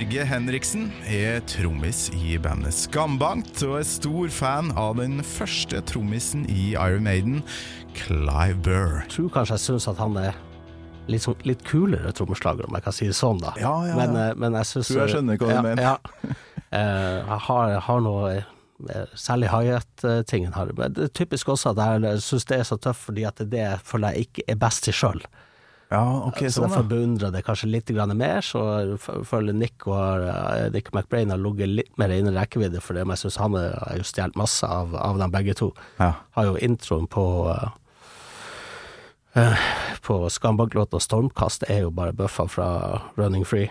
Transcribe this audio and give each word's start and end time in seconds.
Børge 0.00 0.22
Henriksen 0.24 0.86
er 1.12 1.42
trommis 1.44 2.06
i 2.16 2.38
bandet 2.40 2.72
Skambankt, 2.72 3.58
og 3.66 3.74
er 3.82 3.84
stor 3.84 4.30
fan 4.32 4.70
av 4.80 4.94
den 4.96 5.20
første 5.20 5.82
trommisen 5.84 6.46
i 6.48 6.70
Iron 6.72 7.04
Maiden, 7.04 7.42
Clive 7.98 8.56
Burr. 8.64 8.94
Jeg 9.02 9.10
tror 9.12 9.26
kanskje 9.34 9.58
jeg 9.58 9.64
syns 9.66 9.88
at 9.92 10.00
han 10.00 10.16
er 10.16 10.38
litt, 11.12 11.26
sånn, 11.26 11.36
litt 11.44 11.66
kulere 11.68 12.14
trommeslager, 12.16 12.64
om 12.64 12.78
jeg 12.78 12.86
kan 12.86 12.96
si 12.96 13.10
det 13.10 13.18
sånn, 13.18 13.42
da. 13.44 13.52
Ja, 13.60 13.74
ja, 13.84 13.90
ja. 13.90 13.98
Men, 13.98 14.16
eh, 14.22 14.30
men 14.40 14.56
jeg 14.62 14.70
syns 14.70 14.88
Tror 14.88 15.02
jeg 15.02 15.12
skjønner 15.18 15.42
hva 15.42 15.50
du 15.50 15.52
ja, 15.58 15.66
mener. 15.68 15.84
Ja. 15.90 16.38
Eh, 16.70 17.14
jeg 17.18 17.38
har, 17.48 17.64
jeg 17.66 17.80
har 17.82 18.02
noe 18.04 18.26
eh, 18.30 19.14
Særlig 19.18 19.48
high-hat-tingen 19.50 20.52
har 20.54 20.68
Men 20.78 20.92
det 20.94 21.08
er 21.08 21.10
typisk 21.18 21.48
også 21.50 21.72
at 21.72 21.80
jeg 21.82 22.20
syns 22.22 22.46
det 22.46 22.60
er 22.60 22.68
så 22.68 22.78
tøft, 22.78 23.08
fordi 23.08 23.24
at 23.26 23.42
det 23.42 23.48
er 23.48 23.50
det 23.50 23.64
jeg 23.64 23.80
føler 23.88 24.14
jeg 24.14 24.28
ikke 24.28 24.44
er 24.54 24.60
best 24.62 24.86
til 24.86 24.94
sjøl. 24.94 25.24
Ja, 25.90 26.04
ok, 26.28 26.44
så 26.44 26.50
sånn 26.54 26.68
derfor 26.68 26.84
beundrer 26.86 27.26
jeg 27.26 27.34
det 27.34 27.42
kanskje 27.48 27.72
litt 27.72 27.90
mer. 28.14 28.40
Så 28.46 28.60
føler 29.26 29.52
Nick 29.52 29.86
og 29.90 30.22
eh, 30.22 30.70
Nick 30.70 30.92
McBrain 30.94 31.30
har 31.34 31.42
ligget 31.42 31.68
litt 31.68 31.98
mer 31.98 32.10
innen 32.14 32.38
rekkevidde 32.38 32.80
for 32.80 32.94
det, 32.94 33.04
men 33.04 33.18
jeg 33.18 33.22
syns 33.26 33.40
han 33.42 33.54
har 33.58 33.98
jo 33.98 34.04
stjålet 34.06 34.36
masse 34.38 34.66
av, 34.66 34.94
av 34.94 35.18
dem 35.18 35.30
begge 35.34 35.54
to. 35.58 35.72
Ja. 35.98 36.12
Har 36.38 36.44
jo 36.46 36.54
introen 36.62 37.06
på 37.10 37.24
uh, 37.50 37.68
På 40.06 40.30
Skambank-låta 40.30 40.98
'Stormkast' 40.98 41.66
er 41.68 41.80
jo 41.86 41.90
bare 41.90 42.12
bøffa 42.14 42.46
fra 42.46 43.02
'Running 43.18 43.44
Free'. 43.44 43.70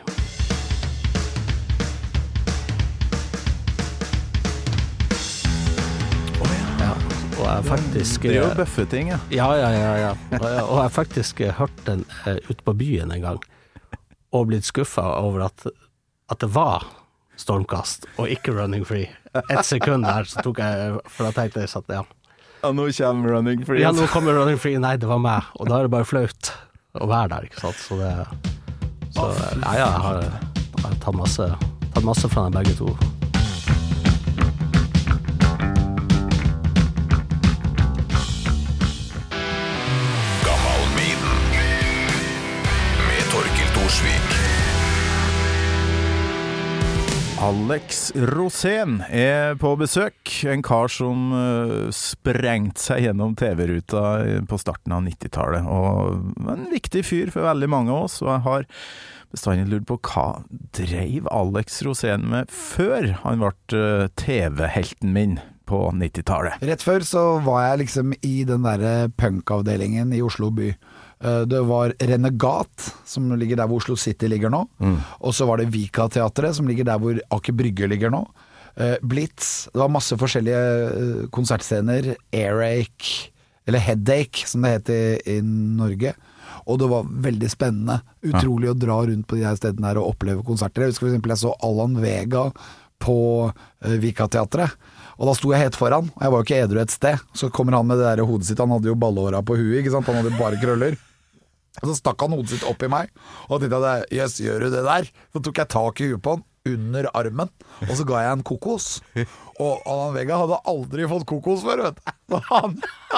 Jeg 7.55 7.65
faktisk 7.69 8.21
Det 8.27 8.31
er 8.35 8.39
jo 8.41 8.47
eh, 8.49 8.57
bøffeting, 8.59 9.09
ja. 9.13 9.19
ja, 9.33 9.47
ja, 9.57 9.69
ja. 9.73 9.91
ja. 10.03 10.11
Og, 10.39 10.45
jeg- 10.45 10.67
har 10.81 10.89
faktisk 10.95 11.41
eh, 11.41 11.53
hørt 11.57 11.83
den 11.85 12.05
uh, 12.27 12.35
ute 12.49 12.63
på 12.65 12.73
byen 12.77 13.11
en 13.15 13.21
gang, 13.25 13.39
og 14.31 14.47
blitt 14.51 14.65
skuffa 14.67 15.01
over 15.19 15.45
at, 15.49 15.65
at 16.29 16.39
det 16.43 16.49
var 16.53 16.85
stormkast 17.39 18.05
og 18.19 18.29
ikke 18.29 18.53
running 18.57 18.85
free. 18.85 19.09
Et 19.49 19.65
sekund 19.65 20.03
der 20.05 20.25
så 20.27 20.41
tok 20.43 20.57
jeg 20.59 20.95
For 21.13 21.27
da 21.27 21.31
tenkte 21.35 21.61
jeg 21.61 21.69
at 21.77 21.91
ja. 21.93 22.03
Ja, 22.63 22.71
nå 22.75 22.89
kommer 22.91 23.29
Running 23.37 23.61
Free. 23.65 23.79
ja, 23.79 23.91
nå 23.95 24.07
kommer 24.11 24.33
running 24.35 24.57
free. 24.59 24.75
Nei, 24.81 24.97
det 24.99 25.07
var 25.07 25.21
meg. 25.23 25.45
Og 25.55 25.69
da 25.69 25.77
er 25.79 25.87
det 25.87 25.91
bare 25.93 26.03
flaut 26.03 26.49
å 26.99 27.07
være 27.07 27.29
der, 27.31 27.45
ikke 27.47 27.61
sant. 27.61 27.79
Så 27.79 27.95
det 28.01 28.09
Så 29.15 29.29
ja, 29.29 29.53
ja, 29.63 29.85
jeg 29.85 30.01
har, 30.03 30.19
jeg 30.25 30.83
har 30.83 30.97
tatt 30.99 31.15
masse 31.15 31.47
Tatt 31.93 32.03
masse 32.05 32.27
fra 32.29 32.49
dem 32.49 32.57
begge 32.59 32.75
to. 32.77 32.91
Thorsvik. 43.89 44.33
Alex 47.41 48.11
Rosén 48.13 48.99
er 49.09 49.55
på 49.57 49.71
besøk. 49.81 50.13
En 50.45 50.61
kar 50.61 50.91
som 50.93 51.31
uh, 51.33 51.89
sprengte 51.95 52.83
seg 52.83 53.07
gjennom 53.07 53.33
TV-ruta 53.39 54.03
på 54.45 54.59
starten 54.61 54.93
av 54.93 55.01
90-tallet. 55.07 55.65
Og 55.65 56.53
en 56.53 56.69
viktig 56.69 57.01
fyr 57.07 57.33
for 57.33 57.49
veldig 57.49 57.71
mange 57.73 57.95
av 57.95 58.05
oss. 58.05 58.19
Og 58.21 58.29
jeg 58.29 58.45
har 58.45 58.69
bestandig 59.33 59.65
lurt 59.71 59.89
på 59.89 59.97
hva 60.11 60.27
dreiv 60.77 61.25
Alex 61.33 61.81
Rosén 61.87 62.29
med 62.29 62.53
før 62.53 63.15
han 63.23 63.41
ble 63.41 63.55
uh, 63.73 64.05
TV-helten 64.21 65.17
min 65.17 65.39
på 65.69 65.81
90-tallet. 65.97 66.61
Rett 66.65 66.85
før 66.85 67.03
så 67.05 67.23
var 67.45 67.71
jeg 67.71 67.85
liksom 67.87 68.13
i 68.21 68.35
den 68.45 68.69
derre 68.69 69.09
punkavdelingen 69.17 70.13
i 70.13 70.21
Oslo 70.25 70.53
by. 70.53 70.75
Eh, 71.23 71.41
Det 71.49 71.61
var 71.67 71.93
Renegat, 71.99 72.93
som 73.05 73.31
ligger 73.35 73.57
der 73.59 73.67
hvor 73.67 73.81
Oslo 73.81 73.95
City 73.99 74.27
ligger 74.31 74.49
nå. 74.53 74.63
Og 75.19 75.33
så 75.35 75.45
var 75.47 75.57
det 75.59 75.71
Vika-teatret, 75.73 76.55
som 76.55 76.67
ligger 76.67 76.87
der 76.87 76.99
hvor 77.01 77.19
Aker 77.35 77.53
Brygge 77.53 77.89
ligger 77.91 78.09
nå. 78.13 78.23
Eh, 78.79 78.95
Blitz. 79.03 79.67
Det 79.73 79.79
var 79.81 79.89
masse 79.91 80.15
forskjellige 80.15 80.63
eh, 80.87 81.27
konsertscener. 81.35 82.13
Airache, 82.31 83.29
eller 83.67 83.79
Headache, 83.83 84.47
som 84.47 84.61
det 84.63 84.71
het 84.77 84.89
i, 84.89 85.01
i 85.37 85.41
Norge. 85.43 86.13
Og 86.69 86.79
det 86.79 86.87
var 86.89 87.03
veldig 87.07 87.49
spennende. 87.51 87.99
Utrolig 88.25 88.69
å 88.71 88.77
dra 88.77 89.01
rundt 89.07 89.27
på 89.27 89.35
de 89.39 89.43
her 89.47 89.57
stedene 89.59 89.89
her 89.91 89.99
og 89.99 90.13
oppleve 90.13 90.43
konserter. 90.45 90.85
Jeg 90.85 90.93
husker 90.93 91.09
eksempel 91.09 91.33
jeg 91.35 91.41
så 91.43 91.53
Allan 91.65 91.97
Vega 92.01 92.47
på 92.99 93.15
uh, 93.49 93.97
Vika-teatret. 94.03 94.73
Og 95.19 95.27
da 95.29 95.33
sto 95.35 95.51
jeg 95.53 95.63
helt 95.65 95.75
foran, 95.79 96.09
og 96.15 96.21
jeg 96.23 96.31
var 96.31 96.39
jo 96.41 96.47
ikke 96.47 96.59
edru 96.63 96.79
et 96.81 96.93
sted. 96.93 97.21
Så 97.35 97.49
kommer 97.51 97.75
han 97.75 97.87
med 97.87 97.99
det 97.99 98.07
der 98.07 98.23
hodet 98.27 98.47
sitt, 98.47 98.59
han 98.59 98.71
hadde 98.71 98.87
jo 98.91 98.95
ballehåra 98.99 99.41
på 99.43 99.57
huet, 99.59 99.79
ikke 99.81 99.91
sant, 99.95 100.07
han 100.07 100.19
hadde 100.21 100.35
bare 100.39 100.59
krøller. 100.61 100.95
Og 101.79 101.89
så 101.89 101.97
stakk 101.97 102.25
han 102.25 102.35
hodet 102.35 102.53
sitt 102.55 102.67
opp 102.67 102.83
i 102.85 102.91
meg, 102.91 103.11
og 103.47 103.61
tenkte 103.61 103.81
jeg 103.85 104.21
jøss, 104.21 104.39
gjør 104.43 104.65
du 104.65 104.71
det 104.75 104.85
der? 104.87 105.11
Så 105.33 105.43
tok 105.43 105.61
jeg 105.63 105.73
tak 105.75 106.01
i 106.03 106.11
huet 106.11 106.23
på 106.23 106.37
han, 106.37 106.45
under 106.67 107.09
armen, 107.17 107.49
og 107.87 107.91
så 107.95 108.05
ga 108.07 108.23
jeg 108.25 108.37
en 108.37 108.45
kokos. 108.45 108.87
Og 109.59 109.83
Alan 109.89 110.15
Vega 110.15 110.39
hadde 110.39 110.59
aldri 110.69 111.07
fått 111.09 111.27
kokos 111.29 111.63
før, 111.65 111.85
vet 111.87 111.99
du. 111.99 112.35
Han, 112.49 112.75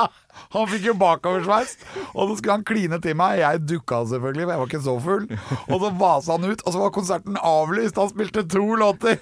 han 0.55 0.69
fikk 0.71 0.87
jo 0.91 0.95
bakoversveis, 0.99 1.75
og 2.13 2.31
så 2.31 2.37
skulle 2.37 2.57
han 2.59 2.65
kline 2.67 3.01
til 3.03 3.17
meg. 3.19 3.41
Jeg 3.41 3.63
dukka 3.67 4.03
selvfølgelig, 4.13 4.45
for 4.45 4.53
jeg 4.53 4.61
var 4.61 4.71
ikke 4.71 4.83
så 4.87 4.95
full. 5.05 5.27
Og 5.67 5.83
så 5.83 5.91
vasa 6.01 6.37
han 6.37 6.49
ut, 6.49 6.63
og 6.63 6.75
så 6.75 6.83
var 6.83 6.95
konserten 6.95 7.39
avlyst. 7.41 7.99
Han 8.01 8.13
spilte 8.13 8.45
to 8.49 8.65
låter. 8.79 9.19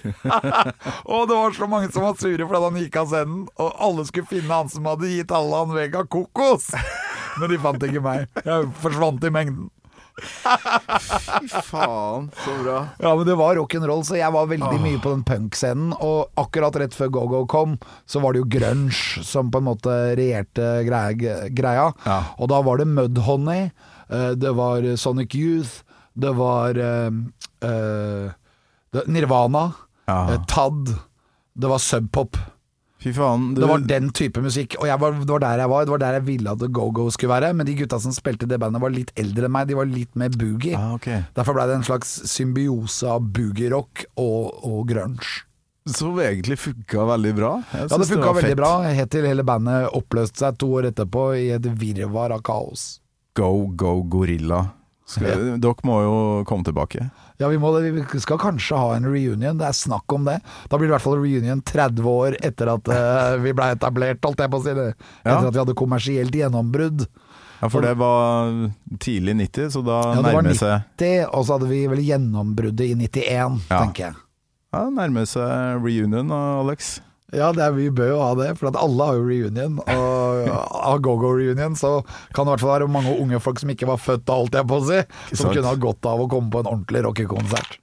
og 1.12 1.28
det 1.30 1.40
var 1.40 1.56
så 1.56 1.70
mange 1.70 1.92
som 1.92 2.06
var 2.06 2.18
sure 2.20 2.46
fordi 2.46 2.64
han 2.66 2.82
gikk 2.84 3.00
av 3.02 3.12
scenen, 3.12 3.46
og 3.60 3.84
alle 3.88 4.08
skulle 4.08 4.30
finne 4.30 4.62
han 4.62 4.72
som 4.72 4.88
hadde 4.90 5.12
gitt 5.12 5.34
Alan 5.34 5.74
Vega 5.76 6.06
kokos. 6.08 6.70
Men 7.40 7.52
de 7.52 7.60
fant 7.62 7.86
ikke 7.88 8.02
meg. 8.04 8.26
Jeg 8.44 8.72
forsvant 8.82 9.24
i 9.24 9.32
mengden. 9.34 9.68
Fy 10.20 11.48
faen, 11.64 12.28
så 12.44 12.54
bra. 12.62 12.78
Ja, 13.00 13.12
men 13.16 13.24
det 13.26 13.36
var 13.40 13.56
rock'n'roll, 13.56 14.02
så 14.04 14.18
jeg 14.18 14.32
var 14.34 14.48
veldig 14.50 14.80
mye 14.82 15.00
på 15.02 15.12
den 15.14 15.22
punkscenen. 15.26 15.94
Og 16.04 16.28
akkurat 16.40 16.76
rett 16.82 16.96
før 16.96 17.12
Go-Go 17.14 17.44
kom, 17.50 17.78
så 18.10 18.20
var 18.22 18.34
det 18.34 18.42
jo 18.42 18.50
grunge 18.58 19.24
som 19.26 19.50
på 19.52 19.62
en 19.62 19.68
måte 19.70 19.94
regjerte 20.18 20.72
greia. 20.86 21.86
Ja. 22.04 22.18
Og 22.38 22.50
da 22.52 22.60
var 22.66 22.82
det 22.82 22.90
Mudhoney, 22.90 23.70
eh, 24.10 24.32
det 24.36 24.52
var 24.58 24.84
Sonic 25.00 25.36
Youth, 25.38 25.80
det 26.20 26.32
var 26.36 26.76
uh, 26.76 28.32
Nirvana, 29.06 29.70
Ja. 30.10 30.40
Tad, 30.50 30.90
det 31.54 31.68
var 31.70 31.78
Subpop. 31.78 32.36
Fy 33.00 33.12
faen. 33.16 33.54
Du, 33.54 33.62
Det 33.62 33.68
var 33.70 33.84
den 33.88 34.10
type 34.12 34.42
musikk, 34.44 34.76
og 34.80 34.88
var, 35.00 35.14
det 35.16 35.32
var 35.32 35.44
der 35.44 35.62
jeg 35.62 35.72
var. 35.72 35.84
Det 35.86 35.94
var 35.94 36.02
der 36.02 36.16
jeg 36.18 36.26
ville 36.26 36.52
at 36.52 36.64
Go-Go 36.68 37.06
skulle 37.10 37.32
være. 37.32 37.52
Men 37.56 37.68
de 37.68 37.76
gutta 37.78 38.00
som 38.02 38.12
spilte 38.12 38.44
i 38.44 38.50
det 38.50 38.58
bandet, 38.60 38.82
var 38.82 38.92
litt 38.92 39.12
eldre 39.20 39.48
enn 39.48 39.54
meg. 39.56 39.70
De 39.70 39.78
var 39.78 39.88
litt 39.88 40.18
mer 40.20 40.34
boogie. 40.34 40.76
Ah, 40.76 40.92
okay. 40.98 41.22
Derfor 41.36 41.56
ble 41.56 41.68
det 41.70 41.78
en 41.78 41.86
slags 41.86 42.12
symbiose 42.28 43.08
av 43.08 43.24
boogie-rock 43.32 44.04
og, 44.20 44.60
og 44.68 44.82
grunge. 44.92 45.46
Som 45.88 46.18
egentlig 46.20 46.58
funka 46.60 47.06
veldig 47.08 47.32
bra. 47.38 47.54
Ja, 47.72 47.86
det 47.88 48.08
funka 48.10 48.34
veldig 48.36 48.50
fett. 48.52 48.58
bra, 48.60 48.72
helt 48.84 49.10
til 49.10 49.24
hele 49.26 49.46
bandet 49.48 49.88
oppløste 49.96 50.44
seg 50.44 50.60
to 50.60 50.68
år 50.76 50.90
etterpå 50.90 51.30
i 51.40 51.48
et 51.56 51.70
virvar 51.80 52.36
av 52.36 52.44
kaos. 52.44 53.00
Go, 53.38 53.70
go, 53.80 54.02
gorilla. 54.04 54.60
Skal, 55.10 55.56
Dere 55.58 55.86
må 55.88 55.96
jo 56.04 56.14
komme 56.46 56.66
tilbake. 56.66 57.08
Ja, 57.40 57.48
vi, 57.48 57.56
må 57.58 57.72
vi 57.80 58.04
skal 58.20 58.38
kanskje 58.38 58.76
ha 58.78 58.92
en 58.98 59.08
reunion, 59.08 59.58
det 59.58 59.66
er 59.66 59.74
snakk 59.76 60.12
om 60.12 60.28
det. 60.28 60.36
Da 60.68 60.76
blir 60.78 60.86
det 60.86 60.92
i 60.92 60.96
hvert 60.98 61.06
fall 61.06 61.18
reunion 61.18 61.62
30 61.66 62.06
år 62.12 62.36
etter 62.46 62.70
at 62.74 62.90
uh, 62.92 63.40
vi 63.44 63.54
ble 63.56 63.72
etablert, 63.74 64.20
holdt 64.26 64.44
jeg 64.44 64.52
på 64.52 64.60
å 64.60 64.64
si 64.66 64.76
det. 64.76 64.86
Ja. 65.24 65.34
Etter 65.34 65.48
at 65.48 65.56
vi 65.56 65.62
hadde 65.64 65.76
kommersielt 65.80 66.36
gjennombrudd. 66.36 67.06
Ja, 67.60 67.68
For 67.68 67.84
det 67.84 67.92
var 68.00 68.54
tidlig 69.04 69.34
90, 69.36 69.72
så 69.74 69.82
da 69.84 69.98
Ja, 70.00 70.20
det 70.20 70.30
var 70.32 70.44
nærmer 70.46 70.56
seg 70.56 70.86
90, 70.96 71.26
og 71.28 71.44
så 71.44 71.56
hadde 71.58 71.68
vi 71.72 71.80
vel 71.92 72.00
gjennombruddet 72.06 72.86
i 72.86 72.94
91, 72.96 73.60
Ja. 73.68 73.80
tenker 73.82 74.06
jeg. 74.06 74.20
Ja, 74.70 74.84
nærmer 74.94 75.26
seg 75.28 75.82
reunion, 75.84 76.30
Alex. 76.32 77.00
Ja, 77.30 77.52
det 77.54 77.62
er, 77.62 77.74
vi 77.76 77.90
bør 77.94 78.08
jo 78.10 78.22
ha 78.24 78.30
det, 78.38 78.48
for 78.58 78.70
at 78.72 78.78
alle 78.80 79.06
har 79.06 79.18
jo 79.20 79.26
reunion. 79.28 79.78
Og 79.84 80.48
av 80.90 80.98
go-go-reunion 81.04 81.76
så 81.78 82.00
kan 82.34 82.46
det 82.46 82.50
i 82.50 82.52
hvert 82.56 82.64
fall 82.64 82.74
være 82.74 82.90
mange 82.90 83.14
unge 83.22 83.38
folk 83.42 83.62
som 83.62 83.70
ikke 83.70 83.90
var 83.90 84.02
født 84.02 84.26
da, 84.26 84.40
holdt 84.40 84.58
jeg 84.58 84.66
på 84.70 84.80
å 84.80 84.88
si, 84.88 84.98
som 85.30 85.44
sant? 85.44 85.54
kunne 85.54 85.70
ha 85.70 85.78
godt 85.86 86.10
av 86.10 86.24
å 86.24 86.28
komme 86.30 86.50
på 86.50 86.64
en 86.64 86.72
ordentlig 86.74 87.06
rockekonsert. 87.06 87.78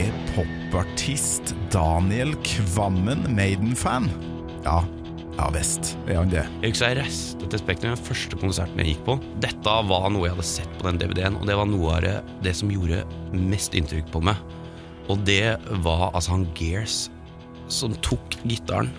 Er 0.00 0.12
popartist 0.34 1.54
Daniel 1.72 2.36
Kvammen 2.44 3.24
Maiden-fan? 3.36 4.12
Ja, 4.64 4.82
ja 5.40 5.46
visst 5.54 5.94
er 6.04 6.18
han 6.18 6.30
det. 6.32 6.42
Jeg 6.60 6.74
husker 6.74 6.90
jeg 6.90 6.98
reiste 7.00 7.46
til 7.48 7.60
Spektrum 7.62 7.94
den 7.94 8.04
første 8.04 8.38
konserten 8.40 8.80
jeg 8.82 8.92
gikk 8.92 9.04
på. 9.06 9.14
Dette 9.40 9.76
var 9.88 10.10
noe 10.12 10.26
jeg 10.26 10.34
hadde 10.34 10.48
sett 10.50 10.74
på 10.76 10.84
den 10.84 10.98
DVD-en, 11.00 11.38
og 11.40 11.46
det 11.48 11.56
var 11.56 11.68
noe 11.70 11.94
av 11.96 12.02
det, 12.04 12.16
det 12.44 12.52
som 12.58 12.72
gjorde 12.72 13.00
mest 13.32 13.76
inntrykk 13.78 14.10
på 14.12 14.20
meg. 14.28 14.40
Og 15.10 15.22
det 15.24 15.56
var 15.86 16.10
altså 16.10 16.34
han 16.34 16.44
Gears 16.58 17.06
som 17.72 17.94
tok 18.04 18.36
gitaren. 18.42 18.90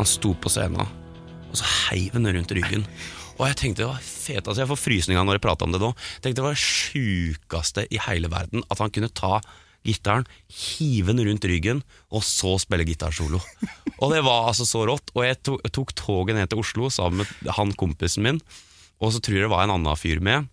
Han 0.00 0.08
sto 0.08 0.32
på 0.34 0.50
scenen, 0.50 0.82
og 0.82 1.60
så 1.60 1.68
heiv 1.86 2.16
han 2.16 2.26
den 2.26 2.40
rundt 2.40 2.56
ryggen. 2.58 2.88
Og 3.36 3.46
jeg 3.46 3.58
tenkte 3.60 3.84
det 3.84 3.90
var 3.92 4.02
fet, 4.02 4.42
altså 4.42 4.64
jeg 4.64 4.70
får 4.72 4.82
frysninger 4.82 5.26
når 5.26 5.38
jeg 5.38 5.44
prater 5.46 5.68
om 5.68 5.74
det 5.74 5.82
nå. 5.82 5.92
Jeg 6.16 6.26
tenkte 6.26 6.40
det 6.40 6.48
var 6.48 6.58
det 6.58 6.64
sjukeste 6.64 7.86
i 7.86 8.02
hele 8.08 8.30
verden 8.34 8.66
at 8.66 8.82
han 8.82 8.94
kunne 8.94 9.14
ta 9.14 9.38
gitaren, 9.84 10.26
hive 10.48 11.12
den 11.12 11.26
rundt 11.28 11.46
ryggen, 11.48 11.82
og 12.10 12.24
så 12.26 12.56
spille 12.62 12.86
gitarsolo. 12.88 13.40
Og 14.00 14.14
det 14.14 14.22
var 14.26 14.48
altså 14.50 14.66
så 14.68 14.84
rått. 14.88 15.12
Og 15.14 15.26
jeg 15.26 15.40
tok, 15.46 15.66
tok 15.74 15.92
toget 15.98 16.38
ned 16.38 16.50
til 16.50 16.62
Oslo 16.62 16.88
sammen 16.92 17.22
med 17.24 17.52
han 17.58 17.74
kompisen 17.78 18.24
min, 18.26 18.40
og 19.02 19.12
så 19.12 19.20
tror 19.20 19.36
jeg 19.36 19.46
det 19.46 19.52
var 19.52 19.66
en 19.66 19.76
annen 19.76 20.00
fyr 20.00 20.22
med. 20.24 20.48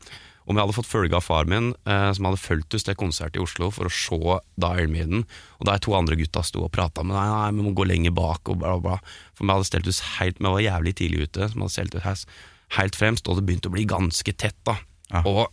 Om 0.49 0.57
jeg 0.57 0.65
hadde 0.65 0.75
fått 0.75 0.89
følge 0.89 1.15
av 1.15 1.23
far 1.23 1.47
min, 1.49 1.71
eh, 1.85 2.07
som 2.17 2.27
hadde 2.27 2.41
fulgt 2.41 2.75
oss 2.75 2.83
til 2.87 2.97
konsert 2.97 3.37
i 3.37 3.41
Oslo 3.43 3.69
for 3.71 3.87
å 3.87 3.93
se 3.93 4.37
da 4.59 4.73
Iron 4.81 4.95
Maiden, 4.95 5.25
og 5.61 5.67
der 5.69 5.81
to 5.83 5.93
andre 5.95 6.17
gutta 6.19 6.41
sto 6.43 6.65
og 6.65 6.73
prata 6.73 7.05
med 7.05 7.15
nei, 7.15 7.27
nei, 7.29 7.51
vi 7.55 7.67
må 7.67 7.75
gå 7.77 7.85
lenger 7.87 8.15
bak, 8.17 8.49
og 8.49 8.59
bla, 8.63 8.73
bla. 8.81 8.97
For 9.37 9.45
vi 9.45 9.53
hadde 9.53 9.69
stelt 9.69 9.91
oss 9.91 10.01
helt 10.17 10.41
Vi 10.41 10.49
var 10.49 10.65
jævlig 10.65 10.95
tidlig 10.97 11.27
ute, 11.29 11.47
så 11.47 11.55
vi 11.55 11.61
hadde 11.61 11.75
stelt 11.77 11.99
oss 12.01 12.25
helt, 12.77 12.97
fremst, 12.97 13.29
og 13.29 13.37
det 13.37 13.45
begynte 13.47 13.69
å 13.69 13.75
bli 13.75 13.85
ganske 13.87 14.33
tett, 14.33 14.57
da. 14.67 14.79
Og 15.27 15.45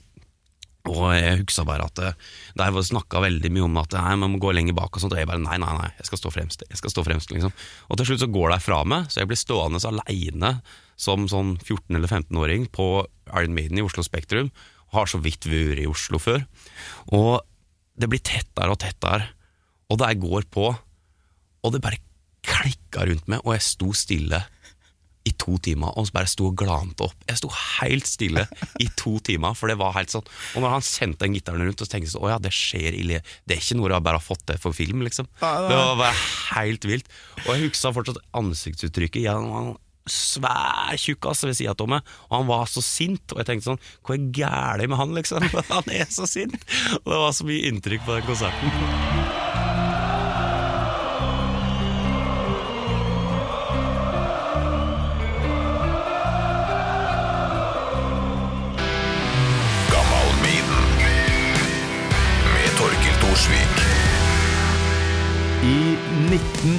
og 0.89 1.13
jeg 1.15 1.43
husker 1.43 1.67
bare 1.69 1.87
at 1.89 2.01
eh, 2.03 2.17
der 2.59 2.73
var 2.75 2.87
snakka 2.87 3.23
veldig 3.25 3.51
mye 3.55 3.67
om 3.67 3.79
at 3.81 3.95
nei, 3.97 4.15
man 4.21 4.35
må 4.35 4.41
gå 4.43 4.53
lenger 4.57 4.77
bak, 4.77 4.91
og 4.91 5.03
sånt, 5.03 5.15
og 5.17 5.21
jeg 5.21 5.29
bare 5.31 5.43
nei, 5.43 5.59
nei, 5.61 5.71
nei, 5.79 5.91
jeg 6.01 6.09
skal 6.11 6.23
stå 6.23 6.33
fremst. 6.35 6.65
Jeg 6.69 6.81
skal 6.81 6.95
stå 6.95 7.05
fremst 7.07 7.35
liksom. 7.35 7.55
Og 7.89 8.01
til 8.01 8.11
slutt 8.11 8.25
så 8.25 8.31
går 8.39 8.55
de 8.55 8.61
fra 8.65 8.81
meg, 8.89 9.07
så 9.13 9.23
jeg 9.23 9.31
blir 9.31 9.41
stående 9.41 9.83
aleine 9.89 10.57
som 10.99 11.29
sånn 11.31 11.55
14- 11.61 11.99
eller 11.99 12.11
15-åring 12.11 12.67
på 12.75 12.89
Iron 13.31 13.55
Maiden 13.57 13.79
i 13.79 13.87
Oslo 13.87 14.05
Spektrum. 14.07 14.51
Har 14.97 15.11
så 15.11 15.21
vidt 15.23 15.47
vært 15.47 15.83
i 15.83 15.89
Oslo 15.89 16.21
før. 16.23 16.43
Og 17.15 17.39
det 17.99 18.09
blir 18.11 18.23
tettere 18.25 18.73
og 18.73 18.81
tettere, 18.83 19.33
og 19.89 20.01
det 20.01 20.15
går 20.23 20.47
på, 20.53 20.69
og 21.65 21.73
det 21.75 21.83
bare 21.85 22.01
klikka 22.49 23.05
rundt 23.09 23.29
meg, 23.31 23.43
og 23.45 23.57
jeg 23.57 23.67
sto 23.67 23.93
stille 23.97 24.41
i 25.29 25.33
to 25.37 25.59
timer, 25.63 25.93
og 25.99 26.09
så 26.09 26.15
bare 26.17 26.31
sto 26.33 26.49
og 26.49 26.57
glante 26.61 27.05
opp. 27.09 27.17
Jeg 27.29 27.41
sto 27.43 27.51
helt 27.53 28.09
stille 28.09 28.47
i 28.81 28.87
to 28.97 29.19
timer, 29.29 29.53
for 29.59 29.69
det 29.69 29.77
var 29.81 29.93
helt 29.99 30.13
sånn. 30.15 30.25
Og 30.57 30.65
når 30.65 30.77
han 30.79 30.87
sendte 30.87 31.27
den 31.27 31.37
gitaren 31.37 31.63
rundt, 31.69 31.83
så 31.85 31.89
tenkte 31.91 32.09
jeg 32.09 32.15
sånn, 32.17 32.25
å 32.27 32.33
ja, 32.33 32.39
det 32.43 32.55
skjer 32.57 32.97
i 32.97 33.03
le- 33.13 33.23
Det 33.47 33.57
er 33.59 33.61
ikke 33.63 33.77
noe 33.81 33.93
jeg 33.93 34.07
bare 34.09 34.21
har 34.21 34.25
fått 34.25 34.47
til 34.49 34.59
for 34.63 34.73
film, 34.77 35.03
liksom. 35.05 35.29
Det 35.43 35.77
var 35.77 35.99
bare 36.01 36.17
helt 36.57 36.89
vilt. 36.89 37.13
Og 37.45 37.53
jeg 37.55 37.69
husker 37.69 37.93
fortsatt 37.99 38.23
ansiktsuttrykket. 38.41 39.23
Ja, 39.29 39.37
han 39.39 39.77
svær 40.09 40.97
tjukkas 40.97 41.43
ved 41.45 41.53
sida 41.59 41.75
av 41.77 41.89
meg, 41.93 42.07
og 42.31 42.39
han 42.39 42.47
var 42.49 42.65
så 42.73 42.81
sint. 42.81 43.35
Og 43.35 43.43
jeg 43.43 43.51
tenkte 43.51 43.69
sånn, 43.75 43.83
hva 44.09 44.17
er 44.17 44.31
gærent 44.39 44.89
med 44.89 44.97
han, 45.03 45.13
liksom? 45.19 45.45
Han 45.75 45.93
er 45.93 46.09
så 46.09 46.25
sint! 46.25 46.57
Og 47.05 47.13
det 47.13 47.21
var 47.27 47.37
så 47.37 47.45
mye 47.45 47.69
inntrykk 47.69 48.07
på 48.09 48.17
den 48.17 48.25
konserten. 48.31 49.48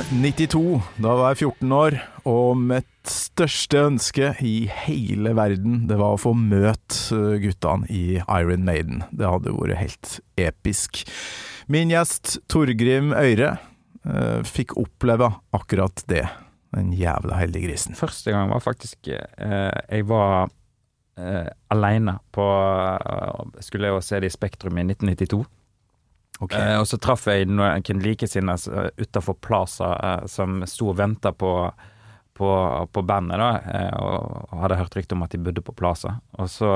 1992, 0.10 0.80
da 0.98 1.12
var 1.14 1.36
jeg 1.36 1.52
14 1.52 1.74
år, 1.78 1.96
og 2.26 2.58
mitt 2.58 3.10
største 3.14 3.84
ønske 3.92 4.32
i 4.42 4.54
hele 4.88 5.36
verden, 5.38 5.84
det 5.86 6.00
var 6.00 6.16
å 6.16 6.22
få 6.22 6.32
møte 6.34 7.14
eh, 7.14 7.36
guttene 7.44 7.86
i 7.94 8.18
Iron 8.18 8.66
Maiden. 8.66 9.04
Det 9.14 9.30
hadde 9.30 9.54
vært 9.54 9.78
helt 9.78 10.16
episk. 10.42 11.04
Min 11.70 11.94
gjest 11.94 12.40
Torgrim 12.50 13.14
Øyre 13.14 13.52
eh, 14.02 14.42
fikk 14.50 14.74
oppleve 14.82 15.30
akkurat 15.54 16.02
det. 16.10 16.26
Den 16.74 16.90
jævla 16.98 17.38
heldige 17.44 17.70
grisen. 17.70 17.98
Første 17.98 18.34
gang 18.34 18.50
var 18.50 18.66
faktisk 18.66 19.12
eh, 19.14 19.78
Jeg 19.90 20.10
var 20.10 20.50
eh, 21.22 21.54
aleine 21.70 22.18
på 22.34 22.50
eh, 22.98 23.62
Skulle 23.66 23.90
jeg 23.90 23.98
jo 23.98 24.04
se 24.06 24.26
det 24.26 24.34
i 24.34 24.38
Spektrum 24.40 24.82
i 24.82 24.90
1992. 24.90 25.46
Eh, 26.40 26.76
og 26.80 26.88
så 26.88 26.98
traff 27.02 27.28
jeg 27.28 27.50
noen 27.52 28.04
likesinnede 28.04 28.90
utafor 28.98 29.36
Plaza 29.44 29.92
eh, 29.96 30.28
som 30.32 30.62
sto 30.70 30.94
og 30.94 31.00
venta 31.02 31.34
på, 31.36 31.52
på, 32.38 32.52
på 32.96 33.04
bandet, 33.04 33.42
da, 33.42 33.50
eh, 33.74 33.98
og, 34.00 34.54
hadde 34.62 34.78
hørt 34.80 34.96
rykte 34.96 35.18
om 35.18 35.26
at 35.26 35.36
de 35.36 35.42
bodde 35.44 35.64
på 35.66 35.76
Plaza. 35.76 36.16
Og 36.40 36.48
så 36.52 36.70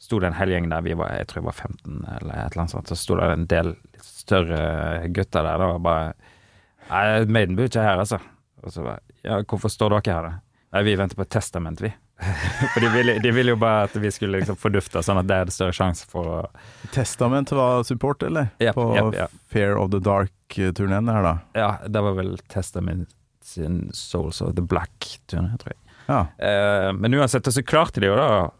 sto 0.00 0.20
det 0.20 0.30
en 0.30 0.36
hel 0.36 0.52
gjeng 0.52 0.68
der, 0.72 0.84
vi 0.84 0.96
var, 0.96 1.14
jeg 1.16 1.30
tror 1.30 1.40
jeg 1.40 1.48
var 1.48 1.56
15 1.56 1.96
eller 2.18 2.34
et 2.34 2.52
eller 2.52 2.62
annet 2.64 2.74
sånt, 2.74 2.92
så 2.92 2.98
sto 2.98 3.16
det 3.20 3.30
en 3.32 3.48
del 3.48 3.74
større 4.04 4.60
gutter 5.08 5.44
der, 5.44 5.64
da, 5.64 5.72
og 5.76 5.82
bare 5.86 6.12
Nei, 6.90 7.22
Maiden 7.30 7.54
bor 7.54 7.68
ikke 7.68 7.84
her, 7.84 8.00
altså. 8.02 8.16
Og 8.64 8.72
så 8.74 8.82
bare 8.82 8.98
Ja, 9.22 9.36
hvorfor 9.46 9.70
står 9.70 9.92
dere 9.92 10.14
her, 10.16 10.24
da? 10.26 10.30
Nei, 10.74 10.80
vi 10.88 10.94
venter 10.98 11.18
på 11.18 11.22
et 11.22 11.30
testament, 11.30 11.78
vi. 11.84 11.90
For 12.74 12.80
de 12.84 12.88
ville, 12.92 13.18
de 13.22 13.30
ville 13.32 13.54
jo 13.54 13.58
bare 13.60 13.86
at 13.88 13.96
vi 13.96 14.10
skulle 14.12 14.40
liksom 14.40 14.58
fordufte, 14.60 15.02
sånn 15.04 15.20
at 15.22 15.28
det 15.28 15.38
det 15.48 15.54
større 15.56 15.76
sjanse 15.76 16.08
for 16.08 16.28
å 16.28 16.40
Testament 16.94 17.52
var 17.56 17.84
support, 17.88 18.22
eller? 18.26 18.50
Yep, 18.60 18.74
På 18.76 18.90
yep, 18.96 19.14
yep. 19.16 19.38
Fear 19.52 19.78
of 19.80 19.90
the 19.94 20.02
Dark-turneen 20.04 21.08
der, 21.08 21.24
da. 21.24 21.34
Ja, 21.56 21.70
det 21.86 22.02
var 22.04 22.18
vel 22.18 22.36
Testament 22.52 23.14
sin 23.44 23.88
Souls 23.96 24.40
of 24.44 24.54
the 24.58 24.62
Black-turné, 24.62 25.56
tror 25.62 25.72
jeg. 25.72 25.80
Ja. 26.10 26.20
Uh, 26.42 26.92
men 26.98 27.14
uansett, 27.14 27.48
så 27.54 27.62
klarte 27.62 28.02
de 28.02 28.10
jo 28.10 28.18
da 28.18 28.50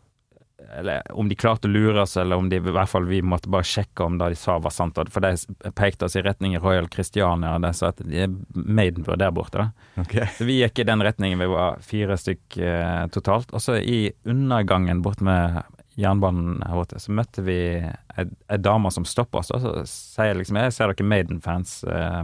Eller 0.78 1.02
om 1.12 1.28
de 1.28 1.34
klarte 1.34 1.68
å 1.68 1.72
lure 1.72 2.02
oss, 2.02 2.16
eller 2.16 2.38
om 2.38 2.48
de 2.48 2.60
i 2.60 2.62
hvert 2.62 2.90
fall 2.90 3.08
vi 3.08 3.20
måtte 3.26 3.50
bare 3.50 3.66
sjekke 3.66 4.04
om 4.06 4.18
det 4.20 4.30
de 4.32 4.38
sa 4.38 4.58
var 4.62 4.74
sant. 4.74 4.98
For 5.10 5.24
de 5.24 5.72
pekte 5.76 6.06
oss 6.06 6.16
i 6.16 6.22
retning 6.24 6.56
Royal 6.60 6.88
Christiania, 6.92 7.56
og 7.56 7.64
de 7.64 7.72
sa 7.76 7.90
at 7.90 8.02
de 8.04 8.24
er 8.26 8.36
Maiden 8.54 9.06
der 9.08 9.34
borte. 9.34 9.70
Okay. 10.00 10.28
Så 10.36 10.46
vi 10.48 10.60
gikk 10.60 10.82
i 10.82 10.88
den 10.88 11.02
retningen. 11.04 11.40
Vi 11.42 11.50
var 11.50 11.80
fire 11.84 12.18
stykk 12.20 12.60
eh, 12.62 13.04
totalt. 13.14 13.52
Og 13.54 13.64
så 13.64 13.80
i 13.80 14.12
undergangen 14.28 15.02
bort 15.02 15.22
med 15.24 15.62
jernbanen 16.00 16.60
her 16.64 16.78
borte, 16.78 17.00
så 17.02 17.12
møtte 17.12 17.44
vi 17.44 17.58
ei, 17.82 18.58
dame 18.58 18.92
som 18.94 19.06
stoppa 19.08 19.42
oss. 19.42 19.52
Og 19.54 19.64
så 19.64 19.74
sier 19.90 20.32
jeg 20.32 20.42
liksom 20.42 20.60
Jeg 20.60 20.76
ser 20.76 20.92
dere 20.92 21.10
Maiden-fans. 21.14 21.76
Eh, 21.84 22.22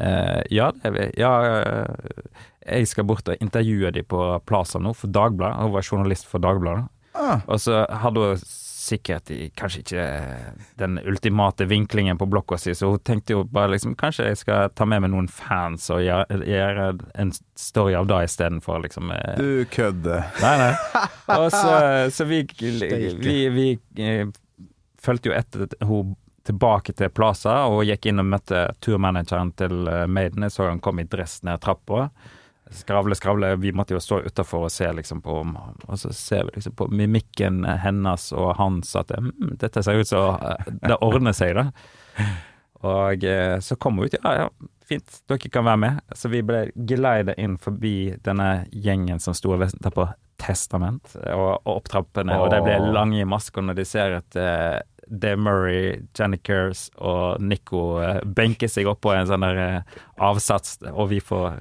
eh, 0.00 0.40
ja, 0.50 0.70
det 0.74 0.90
er 0.90 0.96
vi. 0.96 1.08
Ja, 1.20 1.34
jeg 2.70 2.88
skal 2.90 3.04
bort 3.10 3.28
og 3.28 3.42
intervjue 3.44 3.90
dem 3.94 4.06
på 4.08 4.22
Plaza 4.46 4.78
nå, 4.82 4.94
for 4.96 5.12
Dagbladet. 5.12 5.60
Hun 5.64 5.72
var 5.76 5.86
journalist 5.86 6.26
for 6.30 6.42
Dagbladet. 6.42 6.88
Ah, 7.18 7.40
Og 7.50 7.58
så 7.58 7.82
hadde 7.90 8.22
hun 8.22 8.42
sikkert 8.44 9.30
i, 9.34 9.50
kanskje 9.58 9.80
ikke 9.82 10.04
den 10.80 10.98
ultimate 11.10 11.66
vinklingen 11.68 12.18
på 12.18 12.26
blokka 12.30 12.56
si, 12.58 12.72
så 12.74 12.92
hun 12.94 13.02
tenkte 13.06 13.34
jo 13.34 13.42
bare 13.44 13.72
liksom 13.74 13.92
Kanskje 13.98 14.28
jeg 14.30 14.38
skal 14.40 14.70
ta 14.78 14.86
med 14.88 15.02
meg 15.04 15.10
noen 15.12 15.28
fans 15.30 15.90
og 15.92 16.00
gjøre, 16.02 16.38
gjøre 16.48 16.86
en 17.20 17.32
story 17.58 17.94
av 17.98 18.06
det 18.10 18.22
istedenfor, 18.30 18.80
liksom. 18.86 19.10
eh, 19.14 19.36
du 19.42 19.66
kødder. 19.74 20.22
Nei, 20.44 20.54
nei. 20.62 21.04
Og 21.36 21.50
så, 21.52 21.74
så 22.14 22.26
vi, 22.30 22.40
vi, 22.62 23.36
vi 23.52 23.76
vi 23.98 24.08
fulgte 25.02 25.30
jo 25.30 25.36
etter 25.36 25.66
hun 25.86 26.14
tilbake 26.46 26.94
til 26.96 27.10
Plaza 27.12 27.66
og 27.68 27.82
gikk 27.84 28.06
inn 28.10 28.22
og 28.22 28.30
møtte 28.32 28.64
turmanageren 28.82 29.52
til 29.60 29.86
eh, 29.92 30.06
Maiden. 30.08 30.46
Jeg 30.46 30.54
så 30.56 30.70
han 30.70 30.80
kom 30.82 31.02
i 31.02 31.06
dress 31.10 31.42
ned 31.46 31.60
trappa. 31.62 32.08
Skravle, 32.70 33.14
skravle. 33.18 33.54
Vi 33.56 33.72
måtte 33.72 33.96
jo 33.96 34.00
stå 34.02 34.20
utafor 34.26 34.68
og 34.68 34.72
se 34.72 34.86
liksom 34.94 35.22
på 35.24 35.40
Og 35.42 35.98
så 35.98 36.12
ser 36.14 36.44
vi 36.46 36.56
liksom 36.58 36.76
på 36.78 36.86
mimikken 36.94 37.64
hennes 37.64 38.30
og 38.32 38.54
hans 38.60 38.94
at 38.96 39.10
mm, 39.10 39.56
dette 39.58 39.82
ser 39.82 39.98
ut 39.98 40.08
som 40.08 40.36
eh, 40.38 40.70
det 40.86 41.00
ordner 41.02 41.34
seg, 41.36 41.58
da. 41.58 41.66
Og 42.86 43.24
eh, 43.24 43.58
så 43.60 43.76
kom 43.76 43.98
hun 43.98 44.06
ut. 44.06 44.14
Ja, 44.22 44.34
ja, 44.44 44.70
fint, 44.86 45.22
dere 45.28 45.50
kan 45.52 45.66
være 45.66 45.82
med. 45.82 46.00
Så 46.16 46.30
vi 46.32 46.42
ble 46.46 46.68
geleida 46.74 47.34
inn 47.34 47.58
forbi 47.60 48.14
denne 48.24 48.66
gjengen 48.72 49.20
som 49.20 49.36
sto 49.36 49.54
og 49.54 49.64
venta 49.64 49.92
på 49.94 50.08
testament, 50.40 51.12
og, 51.20 51.60
og 51.66 51.74
opp 51.76 51.90
trappene, 51.92 52.38
og 52.40 52.48
de 52.52 52.62
ble 52.64 52.78
lange 52.94 53.20
i 53.20 53.28
maska 53.28 53.60
når 53.60 53.76
de 53.76 53.84
ser 53.84 54.16
at 54.22 54.38
eh, 54.40 54.78
Dave 55.10 55.36
Murray, 55.36 56.00
Jenny 56.16 56.38
Kers 56.38 56.88
og 56.96 57.42
Nico 57.42 58.00
eh, 58.00 58.20
benker 58.24 58.70
seg 58.70 58.88
opp 58.90 59.02
på 59.04 59.12
en 59.14 59.28
sånn 59.28 59.44
der 59.44 59.60
eh, 59.60 59.96
avsats, 60.22 60.78
og 60.92 61.10
vi 61.12 61.20
får, 61.20 61.58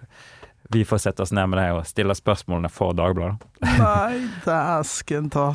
vi 0.74 0.86
får 0.86 1.04
sette 1.06 1.26
oss 1.26 1.34
ned 1.36 1.50
med 1.52 1.62
det 1.62 1.72
og 1.74 1.88
stille 1.90 2.16
spørsmålene 2.18 2.72
for 2.74 2.98
Dagbladet. 2.98 3.42
Nei, 3.80 4.22
dæsken 4.46 5.32
ta. 5.34 5.50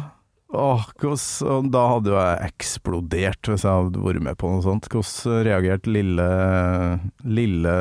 Åh, 0.54 0.84
hvordan 1.00 1.70
Da 1.72 1.82
hadde 1.90 2.12
jo 2.12 2.18
jeg 2.18 2.50
eksplodert 2.52 3.48
hvis 3.48 3.64
jeg 3.66 3.74
hadde 3.74 4.02
vært 4.04 4.22
med 4.22 4.38
på 4.38 4.50
noe 4.52 4.62
sånt. 4.62 4.86
Hvordan 4.92 5.42
reagerte 5.48 5.90
lille, 5.90 6.26
lille, 7.26 7.74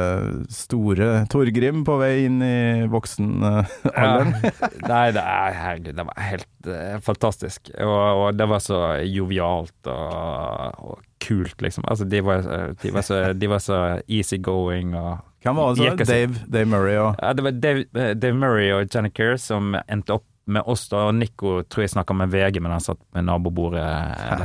store 0.54 1.10
Torgrim 1.32 1.84
på 1.86 1.98
vei 2.02 2.13
inn 2.25 2.40
i 2.46 2.88
voksenalderen? 2.92 4.34
Nei, 4.92 5.06
det 5.13 5.22
er, 5.24 5.58
herregud, 5.60 5.94
det 6.00 6.08
var 6.10 6.24
helt 6.30 6.72
eh, 6.72 6.98
fantastisk. 7.06 7.74
Og, 7.78 8.24
og 8.24 8.40
det 8.40 8.50
var 8.50 8.63
så 8.63 8.80
jovialt 9.06 9.92
og, 9.94 10.88
og 10.94 11.04
kult, 11.24 11.60
liksom. 11.63 11.86
Altså, 11.88 12.08
de 12.10 12.24
var, 12.25 12.48
de 12.82 12.96
var 12.96 13.06
så, 13.06 13.22
de 13.38 13.52
var 13.52 13.62
så 13.63 13.84
easygoing 14.08 14.98
og 14.98 15.22
Hvem 15.44 15.58
var 15.60 15.74
det 15.76 15.88
som 15.88 16.06
Dave, 16.08 16.46
Dave 16.48 16.70
Murray 16.72 17.00
og 17.02 17.18
Ja, 17.20 17.34
det 17.36 17.44
var 17.44 17.52
Dave, 17.52 17.86
eh, 17.96 18.14
Dave 18.16 18.38
Murray 18.38 18.70
og 18.72 18.88
Jenny 18.88 19.12
Kerr 19.12 19.36
som 19.42 19.76
endte 19.88 20.16
opp 20.16 20.28
med 20.46 20.64
oss, 20.68 20.90
da. 20.92 21.06
Og 21.08 21.16
Nico 21.16 21.62
tror 21.72 21.86
jeg 21.86 21.94
snakka 21.94 22.16
med 22.20 22.32
VG, 22.34 22.60
men 22.64 22.74
han 22.76 22.84
satt 22.84 23.00
med 23.16 23.28
nabobordet. 23.30 23.84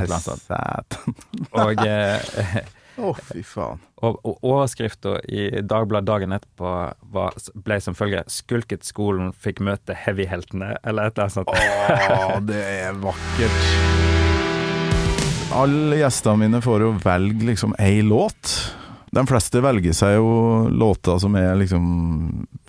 sånt. 0.07 0.43
Satan. 0.47 1.15
Og, 1.51 1.85
eh, 1.85 2.19
Å, 2.99 3.13
fy 3.15 3.43
faen. 3.47 3.79
og, 4.03 4.17
og 4.27 4.41
overskrifta 4.43 5.21
i 5.31 5.61
Dagbladet 5.63 6.07
dagen 6.07 6.35
etterpå 6.35 6.71
var, 7.15 7.37
ble 7.55 7.77
som 7.79 7.95
følger 7.95 8.27
'Skulket 8.27 8.83
skolen, 8.83 9.31
fikk 9.31 9.61
møte 9.63 9.95
heavyheltene', 9.95 10.75
eller 10.83 11.07
et 11.07 11.15
eller 11.15 11.23
annet 11.23 11.37
sånt. 11.37 11.47
Å, 11.47 12.39
det 12.43 12.59
er 12.59 12.99
vakkert. 12.99 13.61
Alle 15.55 16.01
gjestene 16.03 16.43
mine 16.43 16.59
får 16.61 16.83
jo 16.85 16.91
velge 17.03 17.47
liksom 17.47 17.71
ei 17.79 18.03
låt. 18.05 18.75
De 19.15 19.25
fleste 19.25 19.61
velger 19.63 19.95
seg 19.97 20.17
jo 20.19 20.31
låter 20.69 21.17
som 21.21 21.35
er 21.39 21.55
liksom 21.57 21.85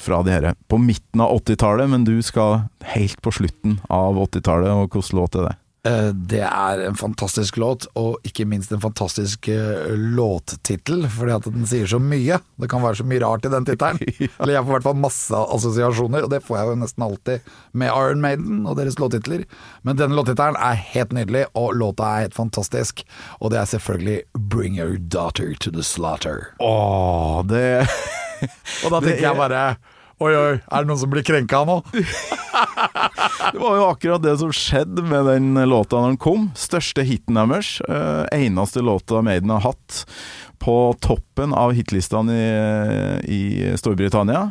fra 0.01 0.23
de 0.25 0.33
her 0.33 0.53
på 0.71 0.79
midten 0.81 1.21
av 1.21 1.35
80-tallet, 1.43 1.91
men 1.93 2.07
du 2.09 2.17
skal 2.25 2.63
helt 2.95 3.21
på 3.21 3.33
slutten 3.35 3.79
av 3.93 4.17
80-tallet, 4.25 4.73
og 4.73 4.95
hvilken 4.95 5.21
låt 5.21 5.37
er 5.37 5.51
det? 5.51 5.57
Eh, 5.87 6.11
Det 6.13 6.43
er 6.45 6.83
en 6.85 6.97
fantastisk 6.99 7.57
låt, 7.57 7.87
og 7.97 8.19
ikke 8.27 8.45
minst 8.49 8.73
en 8.73 8.83
fantastisk 8.83 9.49
eh, 9.49 9.89
låttittel, 9.97 11.07
fordi 11.09 11.33
at 11.33 11.47
den 11.49 11.65
sier 11.69 11.89
så 11.89 12.01
mye. 12.03 12.37
Det 12.61 12.69
kan 12.69 12.83
være 12.85 12.99
så 13.01 13.07
mye 13.09 13.23
rart 13.25 13.47
i 13.49 13.53
den 13.53 13.65
tittelen. 13.69 14.01
Eller 14.41 14.55
jeg 14.59 14.65
får 14.67 14.71
i 14.71 14.75
hvert 14.77 14.89
fall 14.91 15.01
masse 15.01 15.41
assosiasjoner, 15.57 16.27
og 16.27 16.33
det 16.35 16.43
får 16.45 16.59
jeg 16.59 16.69
jo 16.71 16.79
nesten 16.83 17.07
alltid 17.07 17.49
med 17.73 17.89
Iron 17.95 18.21
Maiden 18.25 18.67
og 18.69 18.77
deres 18.77 18.99
låttitler. 19.01 19.47
Men 19.83 19.97
denne 19.97 20.19
låttittelen 20.19 20.59
er 20.61 20.83
helt 20.93 21.15
nydelig, 21.17 21.47
og 21.57 21.73
låta 21.81 22.11
er 22.11 22.27
helt 22.27 22.37
fantastisk. 22.37 23.01
Og 23.41 23.51
det 23.55 23.63
er 23.63 23.71
selvfølgelig 23.73 24.19
'Bring 24.37 24.77
Your 24.77 24.99
Daughter 24.99 25.55
to 25.61 25.71
the 25.71 25.81
Slaughter'. 25.87 26.53
Åh, 26.61 27.41
det 27.49 27.89
Og 28.85 28.91
da 28.93 29.01
tenker 29.07 29.27
jeg 29.31 29.37
bare 29.37 29.77
Oi, 30.21 30.35
oi, 30.37 30.57
er 30.61 30.83
det 30.83 30.89
noen 30.91 31.01
som 31.01 31.09
blir 31.13 31.25
krenka 31.25 31.63
nå? 31.65 31.79
Det 33.51 33.59
var 33.59 33.77
jo 33.79 33.87
akkurat 33.89 34.23
det 34.23 34.35
som 34.39 34.51
skjedde 34.53 35.03
med 35.09 35.25
den 35.27 35.55
låta 35.71 35.97
når 35.97 36.13
den 36.13 36.21
kom. 36.21 36.43
Største 36.59 37.03
hiten 37.09 37.39
deres. 37.41 37.79
eh, 37.89 38.27
eneste 38.37 38.83
låta 38.85 39.23
Maiden 39.25 39.51
har 39.51 39.65
hatt 39.65 40.05
på 40.61 40.75
toppen 41.01 41.55
av 41.57 41.73
hitlistene 41.73 42.37
i, 42.37 43.41
i 43.41 43.41
Storbritannia. 43.81 44.51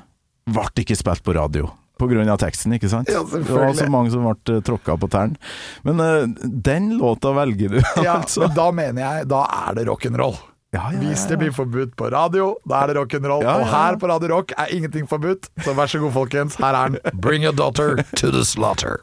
Ble 0.50 0.66
ikke 0.82 0.98
spilt 0.98 1.24
på 1.24 1.38
radio. 1.38 1.70
Av 2.00 2.38
teksten, 2.40 2.74
ikke 2.78 2.90
sant? 2.90 3.10
Ja, 3.12 3.22
det 3.28 3.44
var 3.52 3.74
så 3.76 3.90
mange 3.92 4.10
som 4.14 4.24
ble 4.26 4.62
tråkka 4.66 4.96
på 4.98 5.10
tærne. 5.12 5.36
Men 5.84 6.00
uh, 6.00 6.48
den 6.48 6.94
låta 6.98 7.34
velger 7.36 7.76
du, 7.76 7.82
Ja, 8.00 8.22
altså. 8.22 8.48
men 8.48 8.56
da 8.56 8.70
mener 8.72 9.04
jeg, 9.04 9.28
da 9.30 9.44
er 9.68 9.76
det 9.76 9.86
rock'n'roll. 9.92 10.40
Ja, 10.74 10.92
ja, 10.94 11.00
Hvis 11.02 11.24
ja, 11.24 11.30
det 11.30 11.38
blir 11.42 11.52
forbudt 11.52 11.96
på 11.98 12.12
radio, 12.14 12.52
da 12.70 12.84
er 12.84 12.92
det 12.92 13.00
rock'n'roll. 13.00 13.42
Og 13.42 13.66
her 13.72 13.98
på 13.98 14.08
Radio 14.12 14.36
Rock 14.36 14.54
er 14.58 14.70
ingenting 14.76 15.10
forbudt, 15.10 15.50
så 15.66 15.74
vær 15.74 15.90
så 15.90 16.00
god, 16.00 16.14
folkens. 16.14 16.60
Her 16.62 16.78
er 16.78 16.94
den. 16.94 17.22
Bring 17.22 17.44
your 17.44 17.54
daughter 17.54 18.04
to 18.16 18.30
the 18.30 18.46
slaughter. 18.46 19.02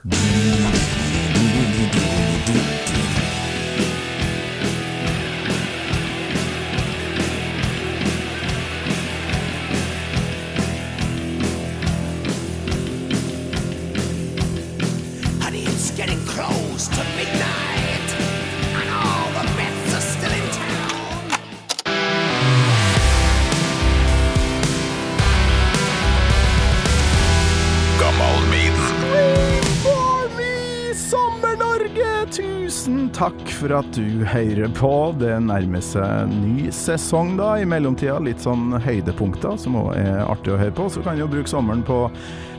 Takk 33.16 33.49
for 33.56 33.73
at 33.78 33.88
du 33.96 34.25
hører 34.28 34.68
på. 34.76 34.92
Det 35.20 35.32
nærmer 35.46 35.82
seg 35.85 36.32
ny 36.32 36.68
sesong 36.75 37.37
da, 37.38 37.54
i 37.61 37.68
mellomtida. 37.68 38.18
Litt 38.23 38.44
sånn 38.44 38.76
høydepunkter 38.85 39.56
som 39.61 39.78
òg 39.80 39.94
er 39.96 40.20
artig 40.26 40.52
å 40.52 40.61
høre 40.61 40.75
på. 40.76 40.88
Så 40.92 41.04
kan 41.04 41.16
du 41.16 41.25
jo 41.25 41.30
bruke 41.32 41.50
sommeren 41.50 41.85
på 41.87 42.04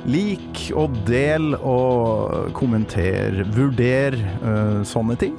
lik 0.08 0.68
og 0.78 0.96
del 1.08 1.54
og 1.60 2.54
kommentere, 2.58 3.46
vurdere 3.54 4.22
øh, 4.42 4.82
sånne 4.88 5.18
ting. 5.22 5.38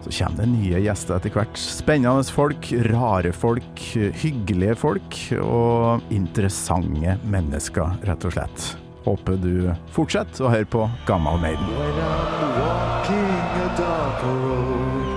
Så 0.00 0.12
kommer 0.16 0.42
det 0.42 0.50
nye 0.54 0.82
gjester 0.82 1.18
etter 1.18 1.34
hvert. 1.36 1.60
Spennende 1.60 2.24
folk, 2.34 2.72
rare 2.88 3.34
folk, 3.36 3.86
hyggelige 3.94 4.78
folk 4.80 5.22
og 5.44 6.12
interessante 6.14 7.18
mennesker, 7.28 8.00
rett 8.08 8.26
og 8.26 8.38
slett. 8.38 8.70
Håper 9.06 9.40
du 9.40 9.54
fortsetter 9.94 10.48
å 10.48 10.54
høre 10.56 10.72
på 10.74 10.88
Gammal 11.08 11.40
Maiden. 11.44 12.39
darker 13.76 14.26
road. 14.26 15.09